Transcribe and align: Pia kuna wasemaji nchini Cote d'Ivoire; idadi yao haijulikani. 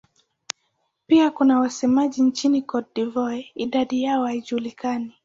Pia 1.07 1.31
kuna 1.31 1.59
wasemaji 1.59 2.21
nchini 2.21 2.61
Cote 2.61 2.91
d'Ivoire; 2.95 3.51
idadi 3.55 4.03
yao 4.03 4.25
haijulikani. 4.25 5.13